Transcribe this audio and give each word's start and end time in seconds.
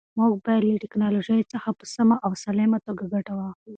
موږ 0.17 0.31
باید 0.45 0.63
له 0.69 0.75
ټیکنالوژۍ 0.83 1.41
څخه 1.53 1.69
په 1.79 1.85
سمه 1.95 2.15
او 2.25 2.31
سالمه 2.43 2.77
توګه 2.87 3.03
ګټه 3.13 3.33
واخلو. 3.35 3.69